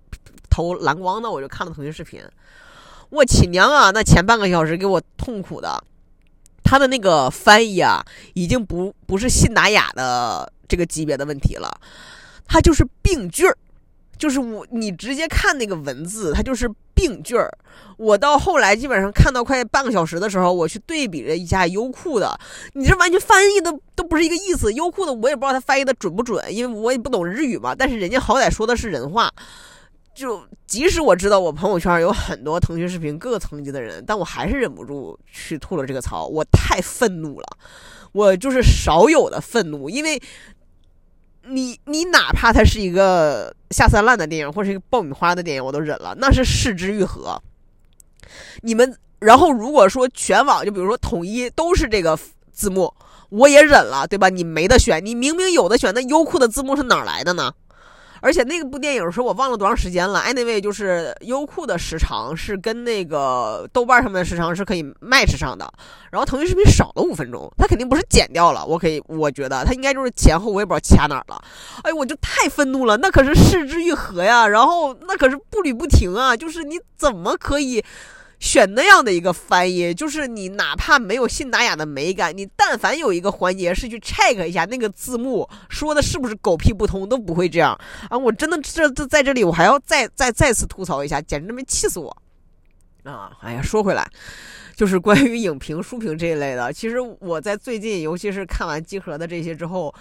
[0.50, 2.20] 投蓝光的，我就看了腾讯视频。
[3.09, 5.83] 我亲娘啊，那前半个小时给我痛苦的，
[6.62, 8.04] 他的那个翻译啊，
[8.35, 11.81] 已经不不是信达雅的这个级别的问题了，
[12.46, 13.57] 他就是病句儿。
[14.18, 17.48] 就是我，你直接看那个文字，它就是病句儿。
[17.96, 22.38] 我到后来基本上看到快半个小时的时候，我去对比了一下优酷的，
[22.74, 24.72] 你这完全翻译的都不是一个意思。
[24.72, 27.74] 优酷的我也不知道它翻译的准不准，因为我也不懂日语嘛。
[27.74, 29.33] 但是人家好歹说的是人话，
[30.14, 36.26] 就即使我知道我朋友圈有很多腾讯视频各个层级的人，但我还是忍不住去吐了这个槽。
[36.26, 37.46] 我太愤怒了，
[38.12, 40.20] 我就是少有的愤怒，因为。
[41.48, 46.14] 你你哪怕它是一个下三滥的电影，或是一个爆米花的电影，我都忍了。
[46.18, 47.40] 那是视之愈合。
[48.62, 52.18] 你们，然后如果说全网就比如说统一都是这个
[52.52, 52.92] 字幕，
[53.30, 54.28] 我也忍了，对吧？
[54.28, 57.52] 你没得选，你明明有的选，那优酷的字幕是哪来的呢？
[58.20, 60.20] 而且那个部电影是我忘了多长时间了。
[60.20, 65.70] Anyway，就是优酷的时长是跟那个豆瓣上面的时长是可以 match 上的。
[66.11, 68.64] 然后腾讯视频少了五分钟，它肯定不是剪掉了。
[68.64, 71.42] 我可以，我觉得它应该就是前后我也不知道掐哪儿了。
[71.83, 77.85] 哎，我就太愤怒了，那可是失之愈合呀，然后那可是步履不停啊，就是你怎么可以？
[78.40, 88.16] 选那样的一个翻译，就是你哪怕没有信达雅的美感，你但凡有一个环节是去 check 一下那个字幕说的是不是狗屁不通，都不会这样啊！
[88.16, 92.16] 我真的这这在这里，我还要再再再次吐槽一下，简直没气死我
[93.03, 93.33] 啊！
[93.40, 94.09] 哎呀，说回来，
[94.77, 99.92] 就是关于影评、书评这一类的，其实我在最近，尤其是看完集合的这些之后，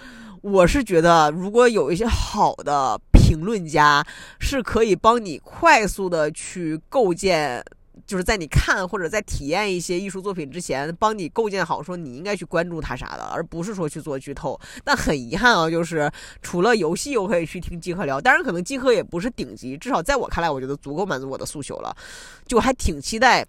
[0.42, 4.06] 我是觉得，如果有一些好的评论家，
[4.40, 7.64] 是可以帮你快速的去构建。
[8.08, 14.58] 就是在你看或者在体验一些艺术作品之前，帮你构建好，说你应该去关注它啥的，而不是说去做剧透。
[14.84, 16.10] 但很遗憾啊，就是
[16.42, 18.20] 除了游戏，又可以去听集合聊。
[18.20, 21.96] 当然，可能集合也不是顶级，至少在我看来，我觉得足够满足我的诉求了。
[22.48, 23.46] 就还挺期待。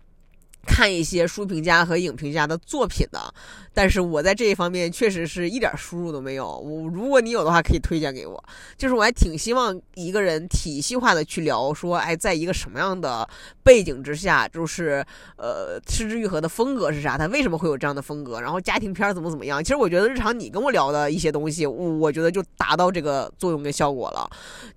[0.67, 3.33] 看一些书评家和影评家的作品的，
[3.73, 6.57] 但是我在这一方面确实是一点输入都没有。
[6.59, 8.43] 我如果你有的话，可以推荐给我。
[8.77, 13.29] 就是我还挺希望一个人体系化的去聊，说，哎，在一个什么样的
[13.63, 15.05] 背景之下，就是
[15.37, 17.17] 呃，失之愈合的风格是啥？
[17.17, 18.41] 他为什么会有这样的风格？
[18.41, 19.63] 然后家庭片怎么怎么样？
[19.65, 24.29] 其实我觉得日常你跟我聊的一些东西，我觉得就达到这个作用跟效果了。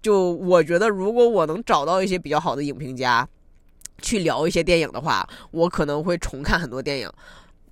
[0.02, 3.28] 就我觉得，如果我能找到一些比较好的影评家。
[4.02, 7.10] 去聊一些电影的话，我可能会重看很多电影，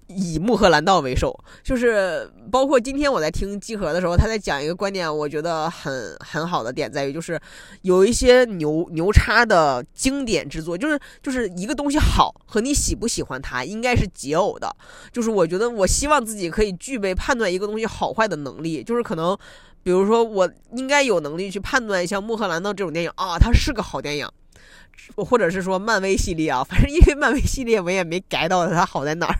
[0.08, 1.38] 以穆赫兰道为首。
[1.64, 7.40] 就是包括今天我在听集合的时候，他在讲一个观点，我觉得很很好的点在于，就是
[7.82, 14.76] 有一些牛牛叉的经典之作，就是就是一个东西好和你喜不喜欢它应该是解耦的。
[15.12, 19.38] 就是我觉得我希望自己可以具备判断一个东西好坏的能力，就是可能
[19.84, 24.28] 比如说我应该有能力去判断像穆赫兰道这种电影啊，它是个好电影。
[25.16, 29.36] 或者是说漫威系列啊，反正因为漫威系列我也没改到它好在哪儿，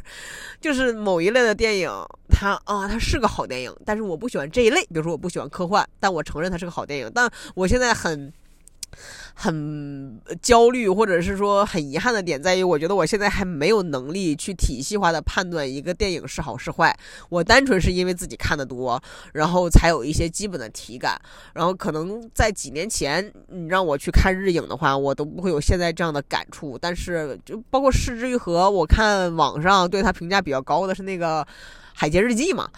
[0.60, 1.90] 就是某一类的电影，
[2.30, 8.32] 它啊它是个好电影，但是我不喜欢这一类，比如说我不喜欢科幻，但我承认它是个好电影，但我现在很。
[9.34, 16.98] 很焦虑，或者是说很遗憾的点在于，我觉得我现在还没有能力去体系化的判断一个电影是好是坏。
[17.30, 19.02] 我单纯是因为自己看的多，
[19.34, 21.20] 然后才有一些基本的体感。
[21.54, 26.78] 然后可能在几年前，你让我去看日影的话，我都不会有现在这样的感触。
[26.78, 31.42] 但是就包括《失之愈合》，我看网上对他评价比较高的是那个
[31.94, 32.70] 《海街日记》嘛，《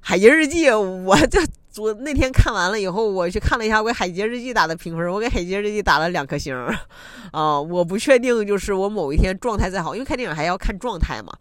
[0.00, 1.40] 海街日记》我就。
[1.76, 6.54] 我那天看完了以后，我去看了一下我给《海街日记》打的评分，我给《海街日记》打了两颗星
[7.32, 7.60] 啊！
[7.60, 11.32] 我不确定，就是我某一天状态再好，因为看电影还要看状态嘛，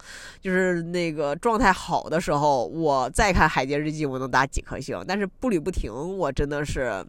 [0.42, 5.00] 就是那个状态好的时候，我再看《海街日记》，我能打几颗星。
[5.08, 7.06] 但是步履不停，我真的是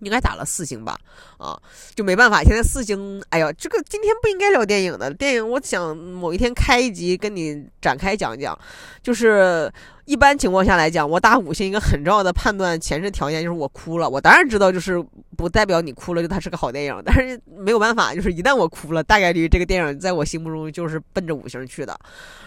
[0.00, 0.96] 应该打了四星吧，
[1.38, 1.58] 啊，
[1.94, 8.56] 就没办法，现在四星，哎呀，这个今天不应该聊电影的，电影我想某一天开一集跟你展开讲讲，
[9.02, 9.72] 就是
[10.04, 15.02] 一般情况下来讲，我打五星一个很重要的判断前置条件就是我哭了，我当然知道就是
[15.36, 21.98] 不代表你哭了就它是个好电影，但是没有办法，就是一旦我哭了，大概率这个电影在我心目中就是奔着五星去的，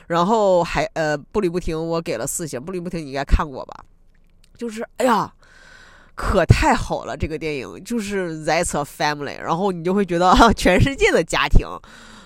[0.07, 3.83] 然后还呃步履不停，我给了四星，步履不停你应该看过吧，
[4.57, 5.31] 就是哎呀。
[6.19, 11.67] 可太好了，这个电影就是 That's a Family，然后你就会觉得全世界的家庭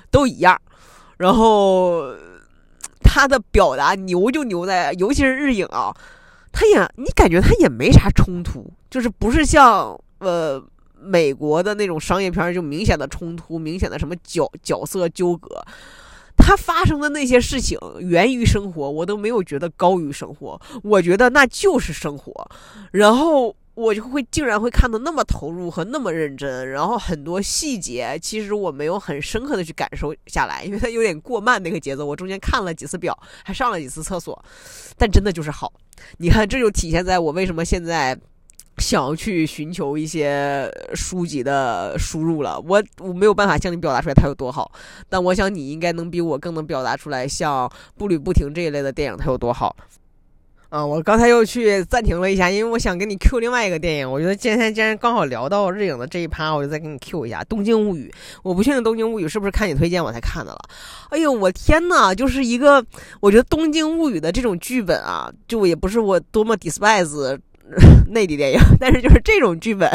[0.10, 0.58] 都一样，
[1.18, 2.16] 然后
[3.14, 5.94] 他的表达牛就牛在，尤其是日影啊，
[6.50, 10.64] 他也你感觉他也没啥冲突，就是不是像呃
[10.98, 15.62] 美国的那种商业片就明显的冲突，明显的什么角角色纠葛，
[16.38, 22.50] 他发生的那些事情源于生活，我都没有觉得高于生活，我觉得那就是生活，
[22.92, 23.54] 然后。
[23.74, 32.06] 我就会竟然会看得那么投入和那么认真，然后很多细节其实我没有很深刻的去感受下来，因为它有点过慢那个节奏。
[32.06, 34.44] 我中间看了几次表，还上了几次厕所，
[34.98, 35.72] 但真的就是好。
[36.18, 38.18] 你看，这就体现在我为什么现在
[38.78, 42.60] 想要去寻求一些书籍的输入了。
[42.60, 44.70] 我我没有办法向你表达出来它有多好，
[45.08, 49.76] 但我想你应该能比我更能表达出来，像《步履不停》这一类的电影它有多好。
[50.72, 54.10] 啊，我刚才又去暂停了一下，因为我想跟你 Q 另外一个电影。
[54.10, 58.10] 我觉得今天既然刚好聊到日影的这一趴，我就再给你 Q 一下《东京物语》。
[58.42, 60.60] 我不确定《东京物语》是不是看你推荐我才看的了。
[61.10, 62.82] 哎呦，我天呐，就是一个，
[63.20, 67.38] 我觉得《东京物语》的这种剧本啊，就也不是我多么 despise
[68.08, 69.90] 内地电影，但是就是这种剧本，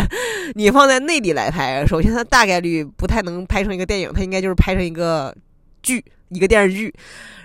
[0.54, 5.34] 你放在内地来拍，首先它大概率不太能拍成一个电影，它应该就是拍成一个
[5.86, 6.04] 剧。
[6.30, 6.92] 一个电视剧，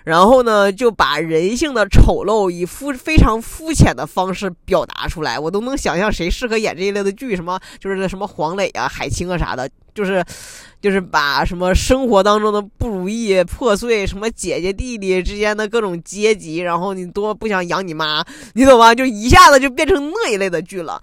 [0.06, 10.26] 然后呢，就把人性的丑陋以肤非常肤浅的方式表达出来，我都能想象谁适合演这一类的剧，什么就是什么黄磊啊、海清啊啥的，就是
[10.82, 18.26] 就是把什么生活当中的不如意、破碎，什么姐姐弟弟之间的各种阶级，然后你多不想养你妈，
[18.56, 18.96] 你懂吗？
[18.96, 21.00] 就一下子就变成那一类的剧了。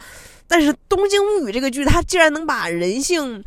[0.48, 3.44] 但是《东京物语》这个剧，它竟然能把人性。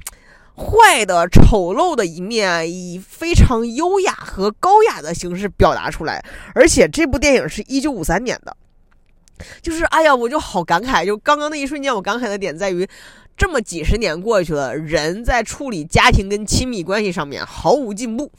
[0.61, 6.23] 坏的、丑陋的一面，以非常优雅和高雅的形式表达出来。
[6.53, 8.55] 而且这部电影是一九五三年的，
[9.61, 11.05] 就是哎呀，我就好感慨。
[11.05, 12.87] 就刚刚那一瞬间，我感慨的点在于，
[13.35, 18.31] 这么几十年过去了，人在处理家庭跟亲密关系上面毫无进步。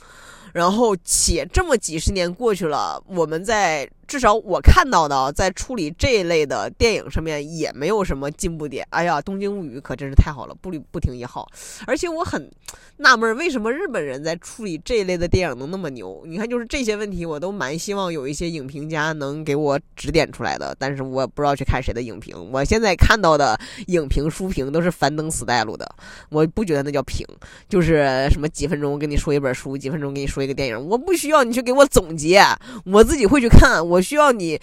[0.52, 3.88] 然后且这么几十年过去了，我们在。
[4.06, 8.86] 至少我看到的，在处理这一类的电影上面也没有什么进步点。
[8.90, 11.48] 哎呀，《东京物语》可真是太好了，步履不停也好。
[11.86, 12.50] 而且我很
[12.98, 16.22] 纳闷，为什么日本人在处理这一类的电影能那么牛？
[16.26, 20.76] 你看，就是这些问题，我都蛮希望有一些影评家能给我指点出来的。
[20.78, 22.36] 但是我不知道去看谁的影评。
[22.52, 25.88] 我现在看到的影评书评都是樊登死带路的，
[26.28, 27.26] 我不觉得那叫评，
[27.68, 30.88] 就是什么几分钟跟你说一本书，几分钟跟你说一个电影。
[30.88, 32.42] 我不需要你去给我总结，
[32.84, 33.86] 我自己会去看。
[33.92, 34.02] 我。
[34.02, 34.60] 需要你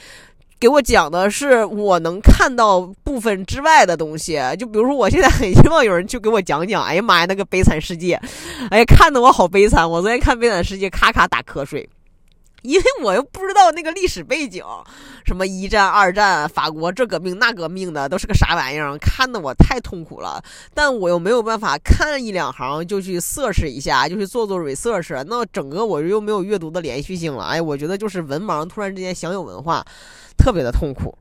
[0.60, 6.84] 给我讲的是我能看到部分之外的东西，就比如说，我现在很希望有人去给我讲讲。
[6.84, 8.20] 哎呀妈呀，那个悲惨世界，
[8.70, 9.89] 哎呀，看得我好悲惨。
[9.89, 11.89] 我昨天看悲惨世界，咔咔打瞌睡。
[12.62, 14.63] 因为我又不知道那个历史背景，
[15.26, 20.43] 什么一战、二战，法国这革命那革命的都是个啥玩意儿，看得我太痛苦了。
[20.74, 27.45] 但我又没有办法看一两行就去 search 一下，就去做做 research，那整个我又没有阅读的连续性了。
[27.45, 29.86] 哎，我觉得就是文盲突然之间想有文化，
[30.38, 31.17] 特别的痛苦。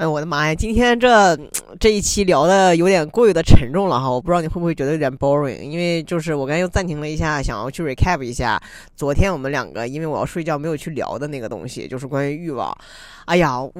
[0.00, 0.54] 哎，我的妈呀！
[0.54, 1.38] 今天这
[1.78, 8.58] 这一期聊的有点过于的沉重了哈，我不知道你会不会觉得有点 boring，因为就是我刚才又暂停了一下，想要去 recap 一下
[8.96, 12.74] 昨天我们两个因为我要睡觉没有去聊的那个东西，就是关于欲望。
[13.26, 13.70] 哎呀，我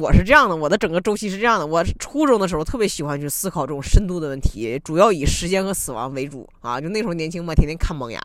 [0.00, 1.66] 我是这样的，我的整个周期是这样的。
[1.66, 6.80] 我初中的时候特别喜欢去思考这种深度的问题，主要以时间和死亡为主啊。
[6.80, 8.18] 就那时候年轻嘛，天天看萌芽。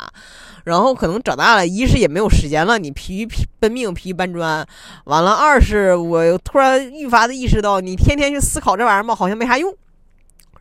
[0.63, 3.27] 然后可能长大了，一是也没有时间了，你疲于
[3.59, 4.65] 奔命，疲于搬砖。
[5.03, 9.75] 完了，二是我突然愈发的意识到，你天天去思考这玩意儿嘛，好像没啥用。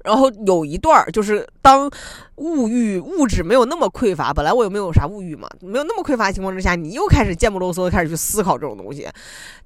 [0.03, 1.90] 然后有一段儿，就是当
[2.37, 9.07] 物欲物质没有那么匮乏，本来我又没有啥物欲嘛，没有那么匮乏的情况之下，你又开始贱不啰嗦的开始去思考这种东西。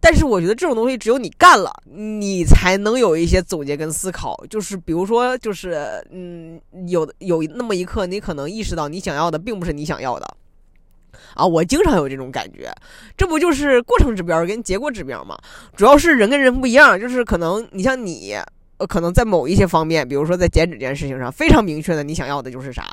[0.01, 4.37] 但是我觉得这种东西只有你干了，你才能有一些总结跟思考。
[4.51, 10.37] 就是比如说，就是嗯，有有那么一刻，你可能意识到你想要的并不是你想要的
[11.35, 11.47] 啊。
[11.47, 12.71] 我经常有这种感觉，
[13.17, 15.39] 这不就是过程指标跟结果指标嘛？
[15.77, 18.37] 主要是人跟人不一样，就是可能你像你。
[18.77, 22.85] 呃，可能在某一些方面，比如说在减脂这件事情上，非常明确的，你想要的就是啥。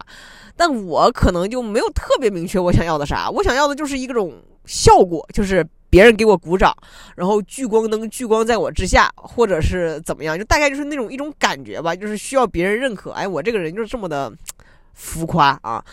[0.55, 4.31] 但我可能就没有特别明确我想要的啥，我想要的就是一种
[4.65, 6.71] 效果，就是别人给我鼓掌，
[7.15, 13.09] 然后聚光灯聚光在我之下，或者是怎么样，就大概就是那种一种感觉吧，就是需要别人认可。
[13.13, 14.31] 哎，我这个人就是这么的
[14.93, 15.83] 浮夸啊！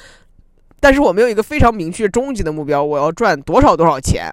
[0.80, 4.32] 但是我没有一个非常明确终极的目标，我要赚多少多少钱，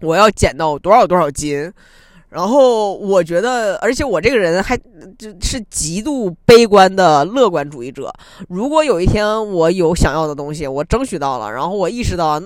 [0.00, 1.72] 我要减到多少多少斤。
[2.30, 4.76] 然后我觉得，而且我这个人还
[5.18, 8.12] 就是极度悲观的乐观主义者。
[8.48, 12.42] 如果有一天我有想要的东西，我争取到了，然后我意识到。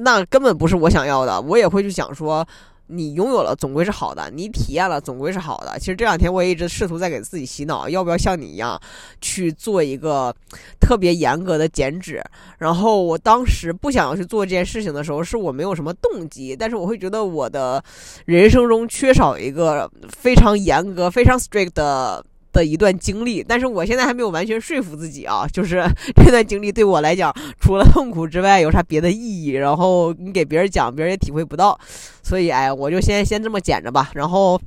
[0.00, 2.42] 那根本不是我想要的，我也会去想说，
[2.86, 5.78] 你拥有了总归是好的，你体验了总归是好的。
[5.78, 8.80] 其实这两天我也一直试图在给自己洗脑，要不要像你一样
[9.20, 10.34] 去做一个
[10.80, 12.22] 特别严格的减脂？
[12.58, 17.82] 然后我当时不想要去做这件事情的时候，是我没有什么动机，但是我会觉得我的
[18.26, 22.24] 人生中缺少一个非常严格、非常 strict 的。
[22.54, 25.84] 的一段经历，但是我现在还没有完全说服自己啊， 就是
[26.16, 29.48] 这段经历对我来讲，除了痛苦之外，有啥别的意义？
[29.50, 31.78] 然后你给别人讲，别人也体会不到，
[32.22, 34.10] 所以哎，我就先先这么捡着吧。
[34.14, 34.60] 然后，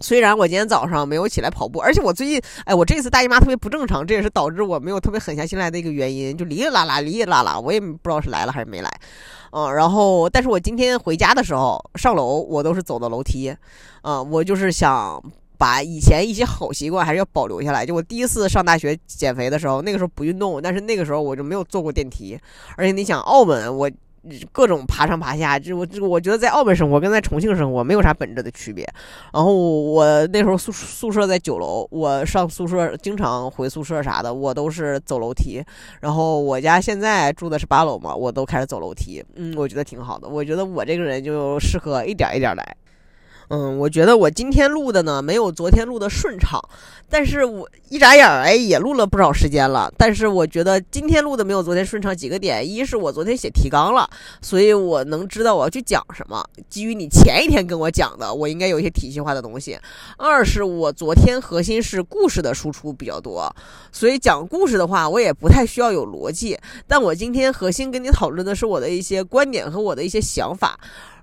[0.00, 8.90] 虽然我今天早上没有起来跑步，而且我最近哎，我这次大姨妈特别不正常，这也是导致我没有特别狠下心来的一个原因，就哩哩啦啦，哩哩啦啦，我也不知道是来了还是没来。
[9.50, 13.54] 嗯，然后，但是我今天回家的时候上楼，我都是走的楼梯，
[14.02, 15.20] 嗯，我就是想。
[15.58, 17.84] 把以前一些好习惯还是要保留下来。
[17.84, 22.38] 就我第一次上大学减肥的时候，那个时候不运动，但是那个时候我就没有坐过电梯。
[22.76, 23.90] 而且你想，澳门我
[24.50, 28.84] 各种爬上爬下，就我这我觉得在澳门生活跟在重庆生活没有啥本质的区别。
[29.32, 35.62] 然后我那时候宿宿舍在九楼，我上宿舍经常回宿舍啥的，我都是走楼梯。
[36.00, 39.24] 然后我家现在住的是八楼嘛，我都开始走楼梯。
[39.36, 40.28] 嗯，我觉得挺好的。
[40.28, 42.76] 我觉得我这个人就适合一点一点来。
[43.48, 46.60] 嗯，我觉得我今天录的呢没有昨天录的顺畅，
[47.08, 49.92] 但是我一眨眼儿哎也录了不少时间了。
[49.96, 54.08] 但是我觉得今天录的没有昨天顺畅几个点，一是我昨天写提纲了，
[54.42, 56.44] 所以我能知道我要去讲什么。
[56.68, 59.78] 基于你前一天跟我讲的，我应该有一些体系化的东西。
[60.16, 63.48] 二是我昨天核心是故事的输出比较多，
[63.92, 66.58] 所以讲故事的话我也不太需要有逻辑。
[66.88, 70.78] 但我今天核心跟你讨论的是我的一些观点和我的一些想法。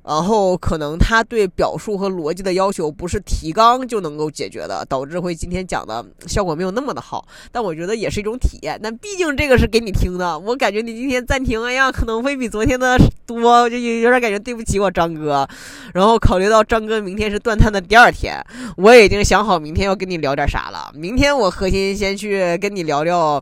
[0.06, 7.26] 然后可能他对表述和逻辑的要求不是提纲就能够解决的，导致会今天讲的效果没有那么的好。
[7.52, 8.80] 但我觉得也是一种体验。
[8.84, 15.48] 但毕竟这个是给你听的，我感觉你今天暂停，哎呀，可能会比昨天的多，就有有点感觉对不起我张哥。
[15.94, 18.44] 然后考虑到张哥明天是断碳的第二天，
[18.76, 20.92] 我已经想好明天要跟你聊点啥了。
[20.94, 23.42] 明天我核心先去跟你聊聊。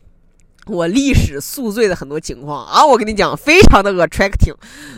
[0.68, 4.54] 我历史宿醉的很多情况啊，我跟你讲，非常的 attracting，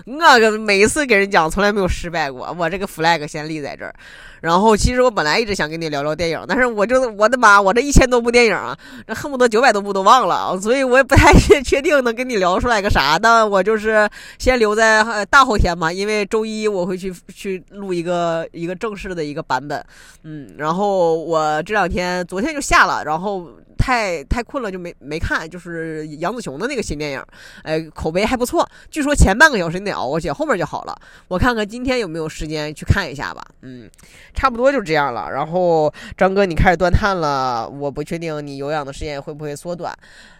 [0.06, 3.94] 我个每一次给人讲从来没有失败过，我这个 flag 先立在这儿。
[4.42, 11.32] 然后其实我本来一直想跟你聊聊电影，但是我就我的妈，我这一千多部电影啊，这恨不得九百多部都忘了，所以我也不太
[11.64, 13.18] 确定能跟你聊出来个啥。
[13.18, 14.08] 但我就是
[14.38, 19.82] 先留在大后天嘛，因为周一我会去去录一个一个正式的一个版本，
[20.24, 23.48] 嗯，然后我这两天昨天就下了，然后。
[23.84, 27.22] 太太困了就没没看，就是杨子琼的那个新电影，
[27.64, 28.66] 哎，口碑还不错。
[28.90, 30.96] 据说前半个小时你得熬过去，后面就好了。
[31.28, 33.46] 我看看今天有没有时间去看一下吧。
[33.62, 33.90] 嗯，
[34.34, 35.30] 差不多就这样了。
[35.30, 39.94] 然后张哥，你开始断碳了，我不确定你有氧的时间会不会缩短。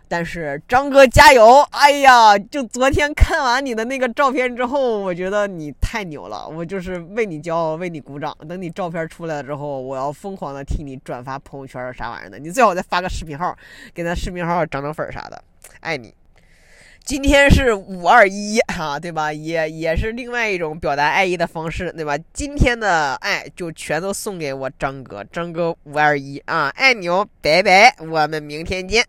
[0.08, 1.62] 但是张哥加油！
[1.72, 8.36] 哎呀，就昨天看完你的那个照片之后，我觉得你太牛了，我就是为你骄傲，为你鼓掌。
[8.48, 12.38] 等你照片出来了之后，我要疯狂的替你转发朋友圈啥玩意儿的。
[12.38, 13.56] 你最好再发个视频号，
[13.94, 15.44] 给咱视频号涨涨粉啥的。
[15.80, 16.14] 爱你。
[17.06, 19.34] 今天是五二一哈，对吧？
[19.34, 22.18] 也也是另外一种表达爱意的方式，对吧？
[22.32, 29.04] 今天的爱就全都送给我张哥，张哥五二一啊，爱你哦，拜拜，我们明天见。